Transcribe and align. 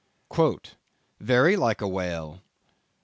"Very 1.19 1.55
like 1.55 1.79
a 1.79 1.87
whale." 1.87 2.41